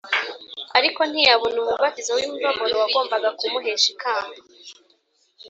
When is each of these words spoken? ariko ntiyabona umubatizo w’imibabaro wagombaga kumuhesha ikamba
ariko 0.77 0.99
ntiyabona 1.09 1.57
umubatizo 1.63 2.11
w’imibabaro 2.17 2.75
wagombaga 2.81 3.29
kumuhesha 3.39 3.87
ikamba 3.93 4.39